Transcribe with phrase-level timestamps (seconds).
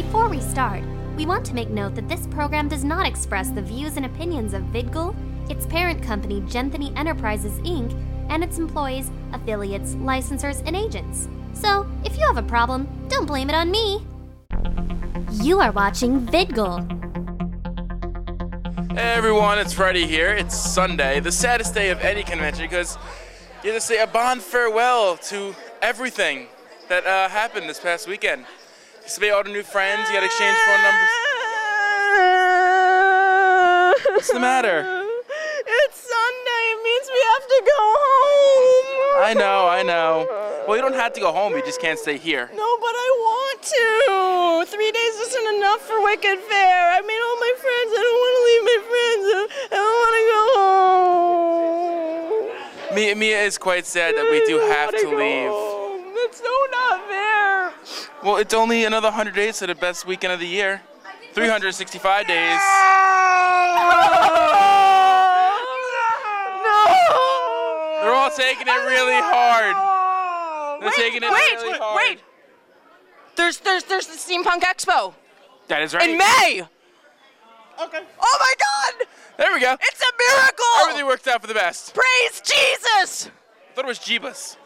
[0.00, 0.82] Before we start,
[1.14, 4.54] we want to make note that this program does not express the views and opinions
[4.54, 5.14] of VidGul,
[5.50, 7.92] its parent company, Genthany Enterprises Inc.,
[8.30, 11.28] and its employees, affiliates, licensors, and agents.
[11.52, 14.02] So, if you have a problem, don't blame it on me.
[15.32, 16.80] You are watching VidGul.
[18.92, 20.32] Hey everyone, it's Freddie here.
[20.32, 22.96] It's Sunday, the saddest day of any convention because
[23.62, 26.46] you have to say a bond farewell to everything
[26.88, 28.46] that uh, happened this past weekend.
[29.18, 31.10] Made all the new friends, you got to exchange phone numbers.
[34.14, 34.86] What's the matter?
[35.66, 36.64] It's Sunday.
[36.72, 39.24] It means we have to go home.
[39.26, 40.26] I know, I know.
[40.66, 42.48] Well, you don't have to go home, you just can't stay here.
[42.54, 44.64] No, but I want to.
[44.72, 46.92] Three days isn't enough for Wicked Faire.
[46.92, 47.92] I made all my friends.
[47.92, 49.24] I don't want to leave my friends.
[49.70, 50.42] I don't want to go
[52.88, 52.96] home.
[52.96, 55.50] Mia, Mia is quite sad that we do have to leave.
[55.50, 56.14] home.
[56.14, 57.74] That's so not fair.
[58.22, 60.82] Well, it's only another 100 days to the best weekend of the year.
[61.32, 62.60] 365 days.
[66.64, 66.86] No.
[68.02, 69.76] They're all taking it really hard.
[70.80, 71.96] They're Wait, taking it wait, really hard.
[71.96, 72.20] Wait, wait.
[73.36, 75.14] There's there's there's the Steampunk Expo
[75.68, 76.10] That is right.
[76.10, 76.62] in May.
[77.82, 78.00] Okay.
[78.20, 79.06] Oh my God!
[79.38, 79.72] There we go.
[79.80, 80.64] It's a miracle.
[80.82, 81.94] Everything worked out for the best.
[81.94, 83.26] Praise Jesus!
[83.28, 84.56] I thought it was Jeebus.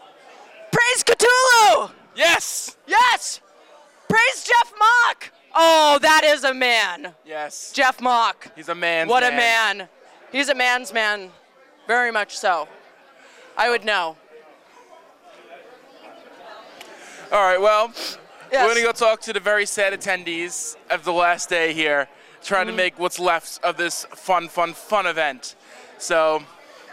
[0.73, 1.93] Praise Cthulhu!
[2.17, 2.77] Yes.
[2.87, 3.41] Yes!
[4.15, 5.33] Praise Jeff Mock!
[5.57, 7.15] Oh, that is a man.
[7.27, 7.73] Yes.
[7.75, 8.49] Jeff Mock.
[8.55, 9.09] He's a man.
[9.09, 9.89] What a man.
[10.31, 11.31] He's a man's man.
[11.89, 12.69] Very much so.
[13.57, 14.17] I would know.
[17.33, 17.61] All right.
[17.61, 17.93] Well,
[18.53, 18.63] Yes.
[18.65, 22.07] we're gonna go talk to the very sad attendees of the last day here,
[22.41, 22.77] trying Mm-hmm.
[22.77, 25.57] to make what's left of this fun, fun, fun event.
[25.99, 26.41] So,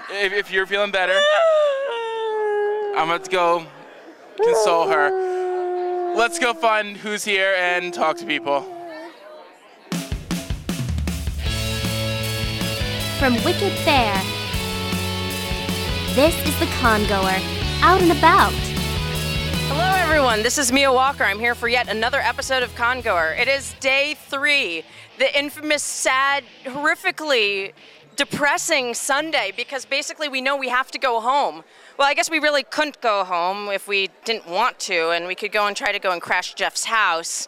[0.09, 1.13] if, if you're feeling better,
[2.97, 3.67] I'm gonna go
[4.43, 5.30] console her.
[6.13, 8.61] Let's go find who's here and talk to people.
[13.17, 14.21] From Wicked Faire,
[16.13, 17.39] this is the Congoer,
[17.81, 18.51] out and about.
[19.69, 20.43] Hello, everyone.
[20.43, 21.23] This is Mia Walker.
[21.23, 23.33] I'm here for yet another episode of Congoer.
[23.39, 24.83] It is day three,
[25.17, 27.71] the infamous, sad, horrifically
[28.15, 31.63] depressing Sunday because basically we know we have to go home.
[31.97, 35.35] Well, I guess we really couldn't go home if we didn't want to, and we
[35.35, 37.47] could go and try to go and crash Jeff's house.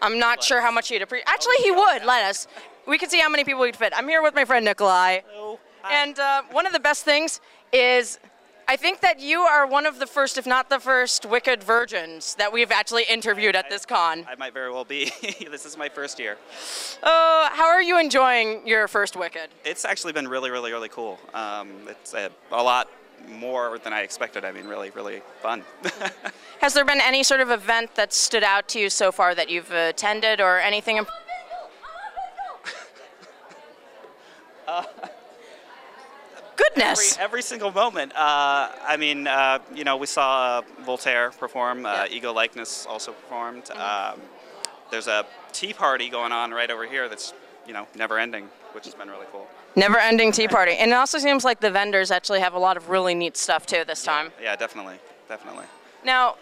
[0.00, 1.28] I'm not sure how much he'd appreciate.
[1.28, 2.46] Actually, he would let us.
[2.86, 3.92] We could see how many people we'd fit.
[3.96, 5.20] I'm here with my friend Nikolai.
[5.26, 5.58] Hello.
[5.90, 7.40] And uh, one of the best things
[7.72, 8.18] is
[8.66, 12.34] I think that you are one of the first, if not the first, Wicked virgins
[12.36, 14.24] that we've actually interviewed at this con.
[14.28, 15.10] I might very well be.
[15.50, 16.38] this is my first year.
[17.02, 19.48] Uh, how are you enjoying your first Wicked?
[19.64, 21.18] It's actually been really, really, really cool.
[21.34, 22.88] Um, it's a, a lot
[23.28, 24.44] more than I expected.
[24.44, 25.62] I mean, really, really fun.
[26.60, 29.50] Has there been any sort of event that stood out to you so far that
[29.50, 31.04] you've attended or anything?
[36.56, 37.12] Goodness.
[37.14, 38.12] every, every single moment.
[38.14, 41.86] Uh, I mean, uh, you know, we saw uh, Voltaire perform.
[41.86, 43.70] Uh, Ego Likeness also performed.
[43.70, 44.20] Um,
[44.90, 47.32] there's a tea party going on right over here that's,
[47.66, 49.46] you know, never ending, which has been really cool.
[49.76, 50.72] Never ending tea party.
[50.72, 53.66] And it also seems like the vendors actually have a lot of really neat stuff
[53.66, 54.30] too this time.
[54.40, 54.96] Yeah, definitely,
[55.28, 55.64] definitely.
[56.04, 56.36] Now,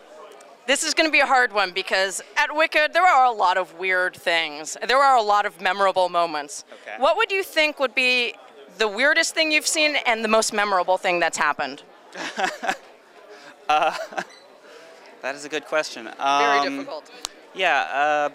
[0.66, 3.56] this is going to be a hard one because at Wicked, there are a lot
[3.56, 4.76] of weird things.
[4.86, 6.64] There are a lot of memorable moments.
[6.72, 7.02] Okay.
[7.02, 8.34] What would you think would be
[8.78, 11.82] the weirdest thing you've seen and the most memorable thing that's happened?
[15.22, 16.04] That is a good question.
[16.04, 17.10] Very Um, difficult.
[17.54, 18.30] Yeah, uh,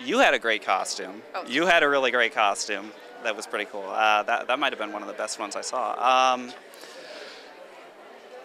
[0.00, 1.20] you had a great costume.
[1.34, 1.44] Oh.
[1.46, 2.92] You had a really great costume.
[3.24, 3.84] That was pretty cool.
[3.88, 6.32] Uh, that, that might have been one of the best ones I saw.
[6.34, 6.52] Um,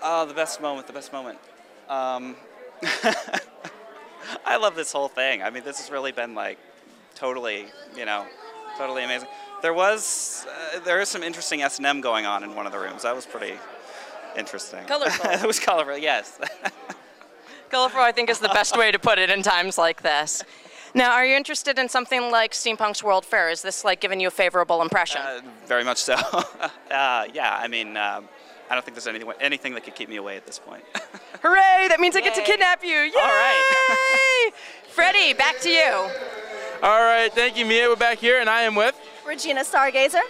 [0.01, 1.37] oh, the best moment, the best moment.
[1.87, 2.35] Um,
[4.45, 5.43] I love this whole thing.
[5.43, 6.57] I mean, this has really been like
[7.13, 8.25] totally, you know,
[8.77, 9.27] totally amazing.
[9.63, 13.03] There was, uh, there is some interesting S&M going on in one of the rooms.
[13.03, 13.53] That was pretty
[14.37, 14.83] interesting.
[14.83, 15.29] Colorful.
[15.31, 16.37] it was colorful, yes.
[17.69, 20.43] Colorful, I think, is the best way to put it in times like this.
[20.93, 23.49] Now, are you interested in something like Steampunk's World Fair?
[23.49, 25.21] Is this like giving you a favorable impression?
[25.21, 26.15] Uh, very much so.
[26.91, 28.27] uh, yeah, I mean, um,
[28.69, 30.83] I don't think there's anything anything that could keep me away at this point.
[31.41, 31.87] Hooray!
[31.87, 32.89] That means I get to kidnap you.
[32.89, 33.11] Yay!
[33.15, 34.51] All right.
[34.89, 36.09] Freddie, back to you.
[36.83, 37.31] All right.
[37.33, 37.87] Thank you, Mia.
[37.87, 38.99] We're back here, and I am with.
[39.27, 40.21] Regina Stargazer.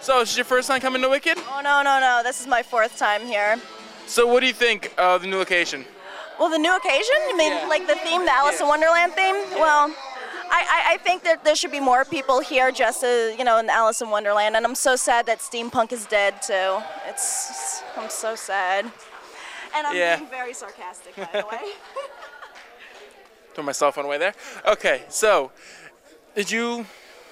[0.00, 1.36] So, is this your first time coming to Wicked?
[1.38, 2.22] Oh no no no!
[2.24, 3.58] This is my fourth time here.
[4.06, 5.84] So, what do you think of the new location?
[6.38, 7.14] Well, the new occasion.
[7.28, 7.66] You mean Yeah.
[7.68, 9.34] like the theme, the Alice in Wonderland theme?
[9.58, 9.92] Well,
[10.50, 13.58] I, I, I think that there should be more people here just as you know
[13.58, 16.78] in Alice in Wonderland, and I'm so sad that steampunk is dead too.
[17.06, 18.86] It's I'm so sad.
[19.76, 20.16] And I'm Yeah.
[20.16, 21.72] being very sarcastic, by the way.
[23.54, 24.34] Throw my cell phone away there.
[24.66, 25.52] Okay, so
[26.34, 26.86] did you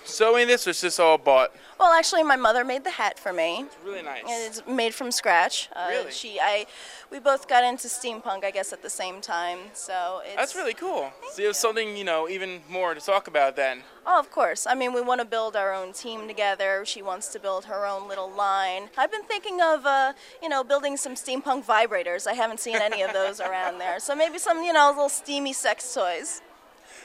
[0.09, 1.53] sew any of this, or is this all bought?
[1.79, 3.61] Well, actually, my mother made the hat for me.
[3.61, 4.23] It's really nice.
[4.23, 5.69] And it's made from scratch.
[5.77, 6.11] Uh, Really?
[6.11, 6.67] She, I,
[7.11, 9.59] we both got into steampunk, I guess, at the same time.
[9.75, 10.37] So it's.
[10.37, 11.13] That's really cool.
[11.33, 13.83] So you have something, you know, even more to talk about then.
[14.07, 14.67] Oh, of course.
[14.67, 16.83] I mean, we want to build our own team together.
[16.85, 18.89] She wants to build her own little line.
[18.97, 22.27] I've been thinking of, uh, you know, building some steampunk vibrators.
[22.27, 24.01] I haven't seen any of those around there.
[24.01, 26.41] So maybe some, you know, little steamy sex toys.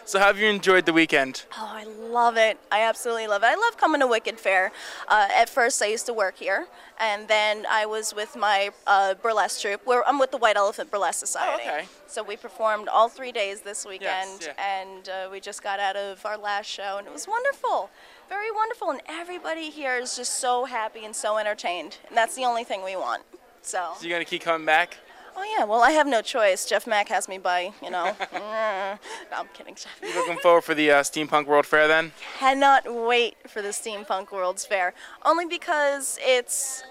[0.05, 1.45] So have you enjoyed the weekend?
[1.57, 2.59] Oh, I love it.
[2.71, 3.47] I absolutely love it.
[3.47, 4.71] I love coming to Wicked Faire.
[5.07, 6.67] Uh, at first, I used to work here,
[6.99, 9.85] and then I was with my uh, burlesque troupe.
[9.85, 11.63] Where I'm with the White Elephant Burlesque Society.
[11.65, 11.85] Oh, okay.
[12.07, 14.83] So we performed all three days this weekend, yeah.
[14.85, 17.89] and uh, we just got out of our last show, and it was wonderful,
[18.27, 18.91] very wonderful.
[18.91, 22.83] And everybody here is just so happy and so entertained, and that's the only thing
[22.83, 23.23] we want.
[23.61, 23.93] So.
[23.97, 24.97] So you gonna keep coming back?
[25.35, 25.65] Oh yeah.
[25.65, 26.65] Well, I have no choice.
[26.65, 28.15] Jeff Mach has me by, you know.
[28.33, 28.97] no,
[29.35, 29.99] I'm kidding, Jeff.
[30.01, 32.11] You looking forward for the uh, Steampunk World Fair then?
[32.37, 34.93] cannot wait for the Steampunk World's Fair,
[35.25, 36.83] only because it's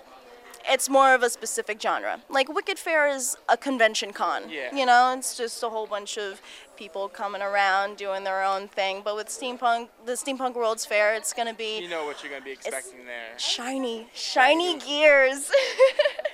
[0.69, 2.21] it's more of a specific genre.
[2.29, 4.49] Like Wicked Faire is a convention con.
[4.49, 4.75] Yeah.
[4.75, 6.41] You know, it's just a whole bunch of
[6.77, 9.03] people coming around doing their own thing.
[9.05, 12.45] But with steampunk, the Steampunk World's Fair, it's gonna be You know what you're gonna
[12.45, 13.39] be expecting there.
[13.39, 15.51] shiny, shiny gears.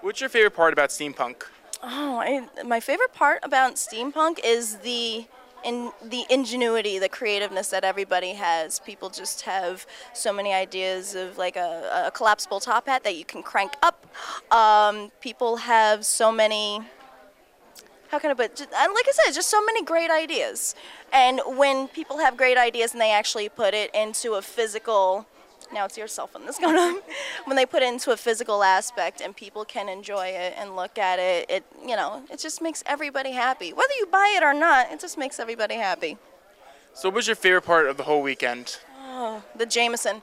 [0.00, 1.44] What's your favorite part about steampunk?
[1.82, 5.26] Oh, I, my favorite part about steampunk is the
[5.64, 8.78] in the ingenuity, the creativeness that everybody has.
[8.78, 13.24] People just have so many ideas of like a, a collapsible top hat that you
[13.24, 14.06] can crank up.
[14.52, 16.80] Um, people have so many.
[18.08, 18.60] How can I put?
[18.60, 20.76] Like I said, just so many great ideas.
[21.12, 25.26] And when people have great ideas and they actually put it into a physical
[25.72, 27.00] now it's your cell phone that's going on.
[27.44, 30.98] when they put it into a physical aspect and people can enjoy it and look
[30.98, 33.72] at it, it you know, it just makes everybody happy.
[33.72, 36.16] Whether you buy it or not, it just makes everybody happy.
[36.94, 38.78] So what was your favorite part of the whole weekend?
[39.00, 40.22] Oh, the Jameson.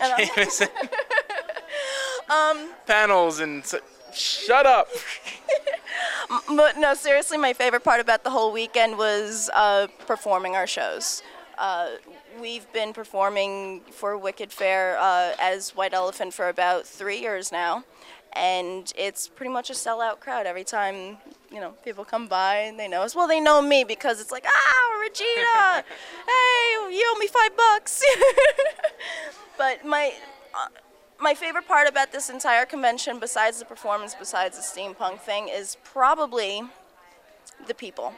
[0.00, 0.68] I'm- Jameson.
[2.28, 3.74] um, Panels and s-
[4.12, 4.88] shut up.
[6.48, 11.22] But no, seriously, my favorite part about the whole weekend was uh, performing our shows.
[11.58, 11.90] Uh,
[12.40, 17.84] we've been performing for Wicked Faire uh, as White Elephant for about three years now,
[18.32, 21.18] and it's pretty much a sellout crowd every time.
[21.50, 23.14] You know, people come by and they know us.
[23.14, 25.84] Well, they know me because it's like, ah, Regina,
[26.26, 28.02] hey, you owe me five bucks.
[29.58, 30.12] but my
[30.54, 30.68] uh,
[31.20, 35.76] my favorite part about this entire convention, besides the performance, besides the steampunk thing, is
[35.84, 36.62] probably
[37.66, 38.14] the people.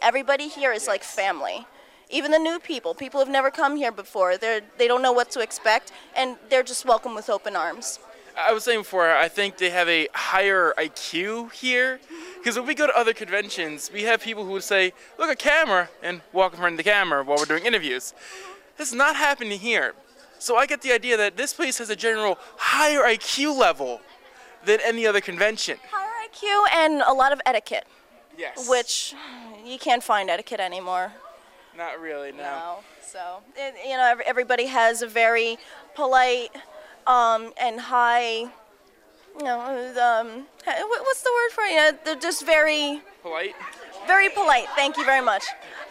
[0.00, 1.66] Everybody here is like family.
[2.14, 5.32] Even the new people, people who've never come here before, they're they don't know what
[5.32, 7.98] to expect, and they're just welcome with open arms.
[8.38, 11.98] I was saying before, I think they have a higher IQ here.
[12.38, 15.34] Because when we go to other conventions, we have people who would say, look, a
[15.36, 18.14] camera, and walk in front of the camera while we're doing interviews.
[18.76, 19.94] This is not happening here.
[20.38, 24.00] So I get the idea that this place has a general higher IQ level
[24.64, 25.78] than any other convention.
[25.90, 27.86] Higher IQ and a lot of etiquette,
[28.38, 28.68] Yes.
[28.68, 29.14] which
[29.64, 31.12] you can't find etiquette anymore.
[31.76, 32.38] Not really, no.
[32.38, 32.76] No.
[33.02, 35.58] So, it, you know, everybody has a very
[35.94, 36.50] polite
[37.06, 38.40] um, and high,
[39.38, 41.72] you know, um, what's the word for it?
[41.72, 43.54] Yeah, they're just very, Polite?
[44.06, 44.66] very polite.
[44.74, 45.44] Thank you very much.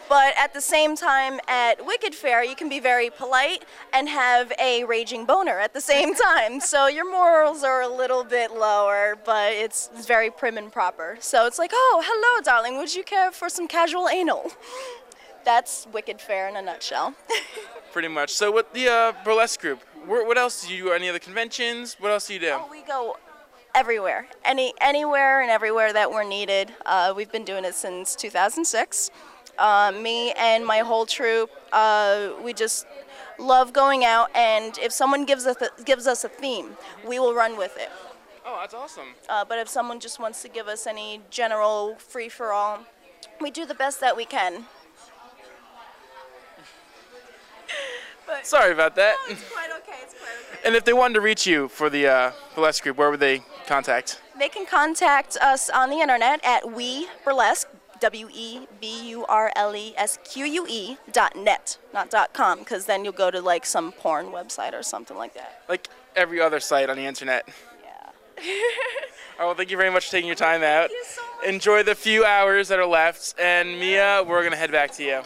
[0.08, 4.52] But at the same time, at Wicked Faire, you can be very polite and have
[4.60, 6.60] a raging boner at the same time.
[6.60, 11.16] So your morals are a little bit lower, but it's very prim and proper.
[11.20, 12.76] So it's like, oh, hello, darling.
[12.76, 14.52] Would you care for some casual anal?
[15.44, 17.14] That's Wicked Faire in a nutshell.
[17.92, 18.30] Pretty much.
[18.30, 19.82] So what the uh, burlesque group?
[20.06, 20.92] Where, what else do you do?
[20.92, 21.96] Any other conventions?
[21.98, 22.58] What else do you do?
[22.70, 23.16] we go
[23.74, 26.72] everywhere, any anywhere and everywhere that we're needed.
[26.86, 29.10] Uh, we've been doing it since 2006.
[29.58, 32.86] Uh, me and my whole troupe, uh, we just
[33.38, 37.34] love going out, and if someone gives us a, gives us a theme, we will
[37.34, 37.90] run with it.
[38.44, 39.14] Oh, that's awesome.
[39.28, 42.80] Uh, but if someone just wants to give us any general free for all,
[43.40, 44.64] we do the best that we can.
[48.42, 49.16] Sorry about that.
[49.28, 49.98] It's quite okay.
[50.02, 50.66] It's quite okay.
[50.66, 53.42] And if they wanted to reach you for the uh, burlesque group, where would they
[53.66, 54.20] contact?
[54.38, 57.68] They can contact us on the internet at we burlesque
[58.00, 62.32] w e b u r l e s q u e dot net, not dot
[62.32, 65.62] com, because then you'll go to like some porn website or something like that.
[65.68, 67.48] Like every other site on the internet.
[67.82, 68.42] Yeah.
[69.36, 70.90] Oh, well, thank you very much for taking your time out.
[70.90, 71.46] you so much.
[71.48, 73.34] Enjoy the few hours that are left.
[73.36, 75.22] And Mia, we're going to head back to you.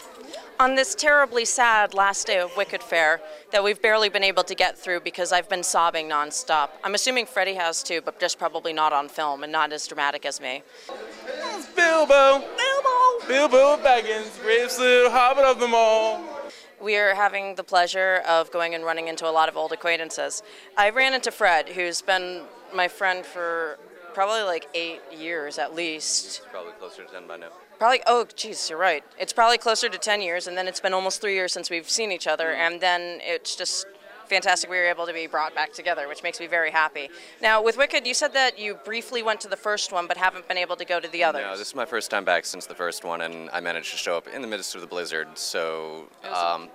[0.59, 3.21] On this terribly sad last day of Wicked Faire
[3.53, 6.71] that we've barely been able to get through because I've been sobbing nonstop.
[6.83, 10.25] I'm assuming Freddie has too, but just probably not on film and not as dramatic
[10.25, 10.63] as me.
[11.77, 12.43] Bilbo.
[12.57, 13.25] Bilbo.
[13.25, 16.21] Bilbo Baggins, bravest little hobbit of them all.
[16.81, 20.43] We are having the pleasure of going and running into a lot of old acquaintances.
[20.77, 22.43] I ran into Fred, who's been
[22.75, 23.79] my friend for
[24.13, 26.41] probably like eight years at least.
[26.51, 27.47] Probably closer to 10 by now.
[27.79, 29.05] Probably, oh, geez, you're right.
[29.17, 31.89] It's probably closer to 10 years, and then it's been almost three years since we've
[31.89, 33.87] seen each other, and then it's just
[34.27, 37.09] fantastic we were able to be brought back together, which makes me very happy.
[37.41, 40.45] Now, with Wicked, you said that you briefly went to the first one, but haven't
[40.47, 41.41] been able to go to the others.
[41.41, 43.97] No, this is my first time back since the first one, and I managed to
[43.97, 46.69] show up in the midst of the blizzard, so It was um,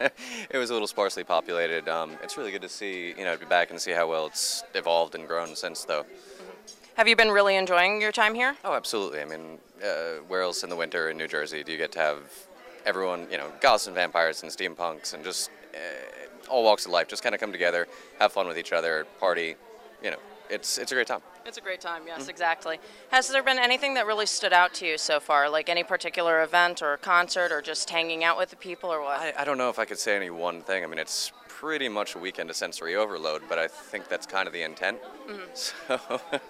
[0.50, 1.88] it was a little sparsely populated.
[1.88, 4.26] Um, it's really good to see, you know, to be back and see how well
[4.26, 6.04] it's evolved and grown since, though.
[6.96, 8.54] Have you been really enjoying your time here?
[8.64, 9.20] Oh, absolutely.
[9.20, 11.98] I mean, uh, where else in the winter in New Jersey do you get to
[11.98, 12.18] have
[12.84, 17.08] everyone, you know, goths and vampires and steampunks and just uh, all walks of life
[17.08, 17.86] just kind of come together,
[18.18, 19.56] have fun with each other, party,
[20.02, 20.18] you know,
[20.48, 21.20] it's it's a great time.
[21.44, 22.78] It's a great time, yes, exactly.
[23.10, 26.42] Has there been anything that really stood out to you so far, like any particular
[26.42, 29.18] event or concert or just hanging out with the people or what?
[29.18, 30.82] I, I don't know if I could say any one thing.
[30.82, 34.46] I mean, it's pretty much a weekend of sensory overload, but I think that's kind
[34.46, 34.98] of the intent.
[35.54, 35.98] So,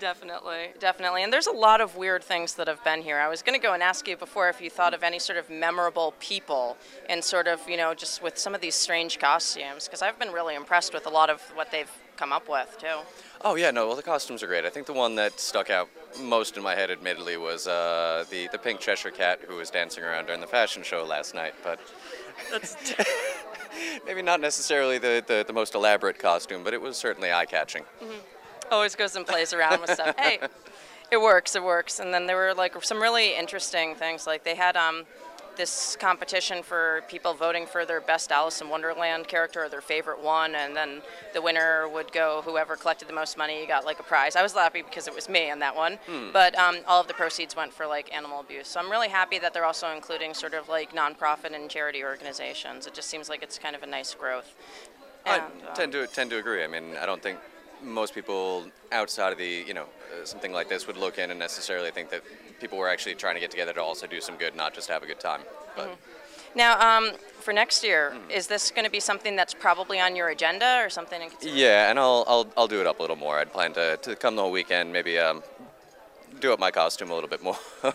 [0.00, 1.22] Definitely, definitely.
[1.22, 3.18] And there's a lot of weird things that have been here.
[3.18, 5.38] I was going to go and ask you before if you thought of any sort
[5.38, 6.76] of memorable people
[7.08, 10.32] and sort of, you know, just with some of these strange costumes, because I've been
[10.32, 12.98] really impressed with a lot of what they've come up with, too.
[13.42, 14.64] oh yeah, no, well the costumes are great.
[14.64, 15.88] I think the one that stuck out
[16.20, 20.02] most in my head, admittedly, was uh, the the pink Cheshire cat who was dancing
[20.02, 21.54] around during the fashion show last night.
[21.62, 21.78] But
[22.50, 22.76] that's
[24.06, 27.84] maybe not necessarily the, the, the most elaborate costume, but it was certainly eye catching.
[28.70, 30.14] Always goes and plays around with stuff.
[30.18, 30.38] Hey,
[31.10, 32.00] it works, it works.
[32.00, 34.26] And then there were like some really interesting things.
[34.26, 35.04] Like they had um,
[35.56, 40.22] this competition for people voting for their best Alice in Wonderland character or their favorite
[40.22, 41.02] one, and then
[41.34, 42.42] the winner would go.
[42.44, 44.36] Whoever collected the most money got like a prize.
[44.36, 45.98] I was happy because it was me on that one,
[46.32, 48.68] but um, all of the proceeds went for like animal abuse.
[48.68, 52.86] So I'm really happy that they're also including sort of like nonprofit and charity organizations.
[52.86, 54.54] It just seems like it's kind of a nice growth.
[55.26, 56.62] I And, um, tend to tend to agree.
[56.62, 57.38] I mean, I don't think
[57.82, 61.38] most people outside of the you know uh, something like this would look in and
[61.38, 62.22] necessarily think that
[62.60, 65.02] people were actually trying to get together to also do some good, not just have
[65.02, 65.40] a good time.
[65.76, 65.96] But
[66.54, 70.28] Now, um, for next year, is this going to be something that's probably on your
[70.28, 71.22] agenda or something?
[71.22, 73.38] In yeah, and I'll, I'll I'll do it up a little more.
[73.38, 75.42] I'd plan to, to come the whole weekend, maybe um,
[76.40, 77.58] do up my costume a little bit more.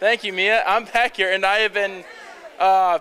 [0.00, 0.62] Thank you, Mia.
[0.66, 2.04] I'm back here, and I have been,
[2.58, 2.98] uh,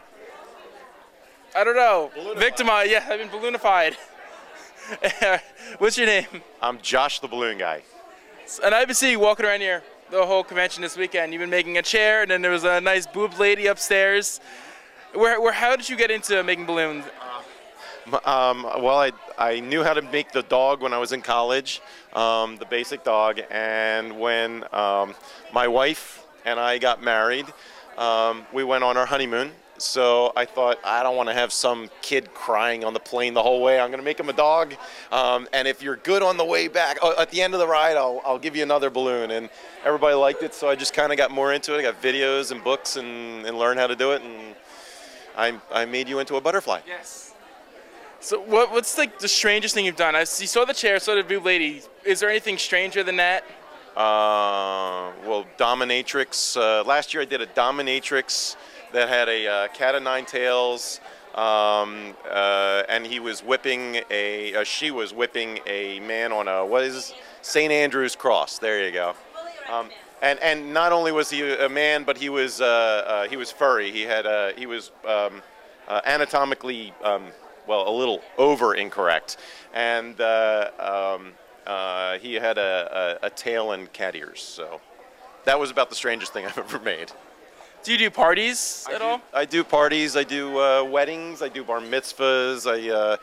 [1.56, 2.92] I don't know, victimized.
[2.92, 3.96] Yeah, I've been balloonified.
[5.78, 6.26] What's your name?
[6.62, 7.84] I'm Josh the Balloon Guy.
[8.64, 11.32] And I've been seeing you walking around here the whole convention this weekend.
[11.32, 14.42] You've been making a chair, and then there was a nice boob lady upstairs.
[15.14, 17.06] Where, where, how did you get into making balloons?
[18.26, 21.82] Um, well, I, I knew how to make the dog when I was in college,
[22.12, 23.40] um, the basic dog.
[23.50, 25.16] And when um,
[25.54, 27.46] my wife and I got married,
[27.98, 29.52] um, we went on our honeymoon.
[29.84, 33.44] So I thought, I don't want to have some kid crying on the plane the
[33.44, 33.80] whole way.
[33.80, 34.76] I'm going to make him a dog.
[35.12, 37.68] Um, and if you're good on the way back, oh, at the end of the
[37.68, 39.32] ride, I'll, I'll give you another balloon.
[39.32, 39.50] And
[39.84, 40.54] everybody liked it.
[40.54, 41.80] So I just kind of got more into it.
[41.80, 44.22] I got videos and books and, and learned how to do it.
[44.22, 44.56] And
[45.38, 46.80] I, I made you into a butterfly.
[46.88, 47.34] Yes.
[48.22, 50.16] So what, what's like the strangest thing you've done?
[50.16, 51.82] I you saw the chair, saw the boob lady.
[52.06, 53.44] Is there anything stranger than that?
[53.98, 56.56] Uh, well, dominatrix.
[56.56, 58.56] Uh, last year I did a dominatrix
[58.94, 61.02] that had a uh, cat of nine tails,
[61.36, 64.56] um, uh, and he was whipping a.
[64.56, 67.72] Uh, she was whipping a man on a what is St.
[67.72, 68.60] Andrew's cross.
[68.60, 69.16] There you go.
[69.72, 69.90] Um,
[70.22, 73.52] and and not only was he a man, but he was uh, uh, he was
[73.52, 73.92] furry.
[73.92, 75.42] He had uh, he was um,
[75.90, 77.24] anatomically um,
[77.68, 79.38] well a little over incorrect,
[79.74, 81.34] and um,
[81.66, 84.42] uh, he had a, a, a tail and cat ears.
[84.42, 84.82] So
[85.46, 87.12] that was about the strangest thing I've ever made.
[87.84, 89.20] Do you do parties at all?
[89.34, 90.16] I do parties.
[90.16, 91.42] I do uh, weddings.
[91.42, 92.66] I do bar mitzvahs.
[92.66, 93.18] I uh,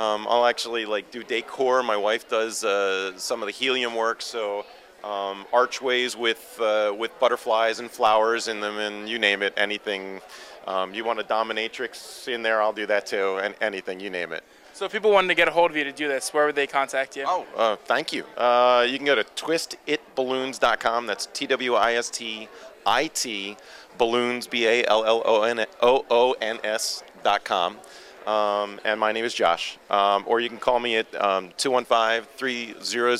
[0.00, 1.82] um, I'll actually like do decor.
[1.82, 4.22] My wife does uh, some of the helium work.
[4.22, 4.66] So
[5.02, 10.20] um, archways with uh, with butterflies and flowers in them, and you name it, anything.
[10.68, 12.62] Um, you want a dominatrix in there?
[12.62, 14.44] I'll do that too, and anything you name it.
[14.74, 16.54] So if people wanted to get a hold of you to do this, where would
[16.54, 17.24] they contact you?
[17.26, 18.24] Oh, uh, thank you.
[18.36, 21.06] Uh, you can go to twistitballoons.com.
[21.06, 22.48] That's T W I S T
[22.86, 23.56] I T
[23.98, 27.78] balloons B A L L O N O O N S dot com.
[28.26, 29.78] Um, and my name is Josh.
[29.90, 33.18] Um, or you can call me at um, 215 300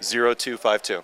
[0.00, 1.02] 0252.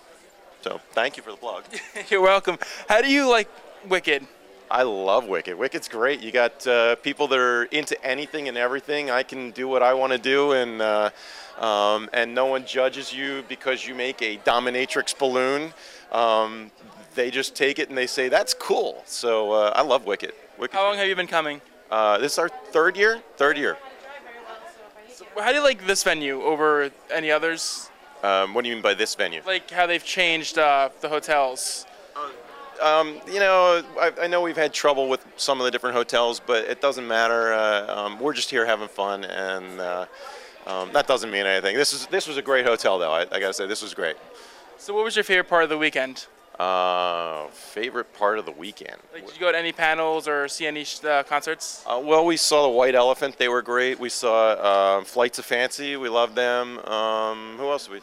[0.61, 1.63] So thank you for the plug.
[2.09, 2.57] You're welcome.
[2.87, 3.47] How do you like
[3.87, 4.27] Wicked?
[4.71, 5.57] I love Wicked.
[5.57, 6.21] Wicked's great.
[6.21, 9.09] You got uh, people that are into anything and everything.
[9.09, 11.09] I can do what I want to do, and uh,
[11.59, 15.73] um, and no one judges you because you make a dominatrix balloon.
[16.11, 16.71] um,
[17.15, 19.03] they just take it and they say that's cool.
[19.05, 20.35] So uh, I love Wicket.
[20.57, 20.75] Wicked.
[20.75, 21.61] How long have you been coming?
[21.89, 23.21] Uh, this is our third year.
[23.37, 23.77] Third year.
[25.37, 27.89] How do you like this venue over any others?
[28.23, 29.41] Um, what do you mean by this venue?
[29.45, 31.85] Like how they've changed uh, the hotels.
[32.81, 36.39] Um, you know, I, I know we've had trouble with some of the different hotels,
[36.39, 37.53] but it doesn't matter.
[37.53, 40.05] Uh, um, we're just here having fun, and uh,
[40.65, 41.75] um, that doesn't mean anything.
[41.75, 43.11] This is this was a great hotel, though.
[43.11, 44.15] I, I gotta say, this was great.
[44.77, 46.27] So, what was your favorite part of the weekend?
[46.59, 48.97] Uh, favorite part of the weekend.
[49.13, 51.85] Like, did you go to any panels or see any sh- uh, concerts?
[51.87, 53.37] Uh, well, we saw the White Elephant.
[53.37, 53.97] They were great.
[53.97, 55.95] We saw uh, Flights of Fancy.
[55.95, 56.79] We loved them.
[56.79, 57.85] Um, who else?
[57.85, 57.99] Did we.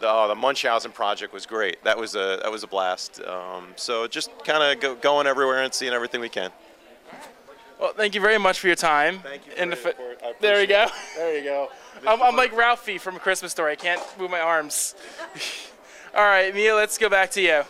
[0.00, 1.82] The, oh, the Munchausen Project was great.
[1.82, 3.22] That was a that was a blast.
[3.22, 6.50] Um, so just kind of go, going everywhere and seeing everything we can.
[7.80, 9.20] Well, thank you very much for your time.
[9.20, 9.54] Thank you.
[9.70, 10.20] The for, fi- for it.
[10.22, 10.84] I there you go.
[10.84, 10.90] it.
[11.16, 11.68] There you go.
[12.06, 13.72] I'm, I'm like Ralphie from A Christmas Story.
[13.72, 14.94] I can't move my arms.
[16.14, 17.62] All right, Mia, let's go back to you.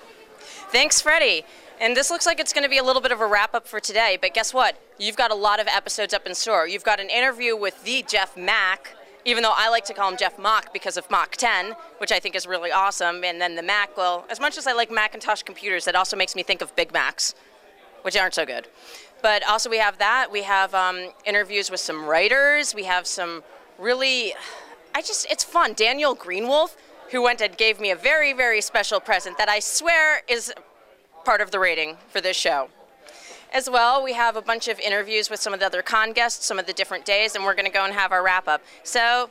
[0.70, 1.44] Thanks, Freddie.
[1.80, 3.66] And this looks like it's going to be a little bit of a wrap up
[3.66, 4.78] for today, but guess what?
[4.98, 6.68] You've got a lot of episodes up in store.
[6.68, 8.90] You've got an interview with the Jeff Mach,
[9.24, 12.20] even though I like to call him Jeff Mock because of Mach 10, which I
[12.20, 13.24] think is really awesome.
[13.24, 16.36] And then the Mac, well, as much as I like Macintosh computers, that also makes
[16.36, 17.34] me think of Big Macs,
[18.02, 18.68] which aren't so good.
[19.22, 20.30] But also, we have that.
[20.30, 22.74] We have um, interviews with some writers.
[22.74, 23.42] We have some
[23.78, 24.34] really,
[24.94, 25.72] I just, it's fun.
[25.72, 26.76] Daniel Greenwolf,
[27.10, 30.52] who went and gave me a very, very special present that I swear is
[31.24, 32.68] part of the rating for this show.
[33.52, 36.44] As well, we have a bunch of interviews with some of the other con guests,
[36.44, 38.60] some of the different days, and we're going to go and have our wrap up.
[38.82, 39.30] So,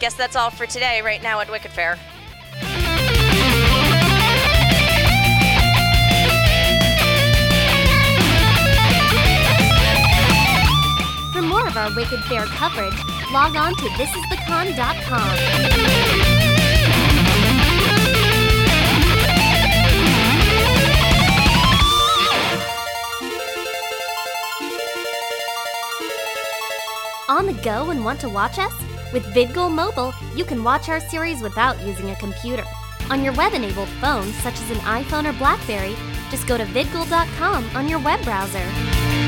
[0.00, 1.98] guess that's all for today, right now at Wicked Faire.
[11.32, 12.92] For more of our Wicked Faire coverage,
[13.32, 16.33] log on to thisisthecon.com.
[27.28, 28.72] On the go and want to watch us?
[29.12, 32.64] With VidGoal Mobile, you can watch our series without using a computer.
[33.10, 35.96] On your web-enabled phone, such as an iPhone or BlackBerry,
[36.30, 39.23] just go to vidgoal.com on your web browser.